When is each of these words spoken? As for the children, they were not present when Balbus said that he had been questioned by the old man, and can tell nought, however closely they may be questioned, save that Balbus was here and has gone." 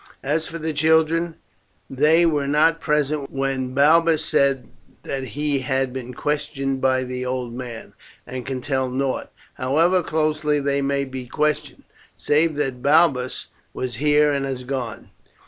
As 0.23 0.47
for 0.47 0.57
the 0.57 0.73
children, 0.73 1.35
they 1.87 2.25
were 2.25 2.47
not 2.47 2.81
present 2.81 3.29
when 3.29 3.75
Balbus 3.75 4.25
said 4.25 4.67
that 5.03 5.23
he 5.37 5.59
had 5.59 5.93
been 5.93 6.15
questioned 6.15 6.81
by 6.81 7.03
the 7.03 7.23
old 7.23 7.53
man, 7.53 7.93
and 8.25 8.43
can 8.43 8.61
tell 8.61 8.89
nought, 8.89 9.31
however 9.57 10.01
closely 10.01 10.59
they 10.59 10.81
may 10.81 11.05
be 11.05 11.27
questioned, 11.27 11.83
save 12.17 12.55
that 12.55 12.81
Balbus 12.81 13.49
was 13.75 13.97
here 13.97 14.31
and 14.31 14.43
has 14.43 14.63
gone." 14.63 15.11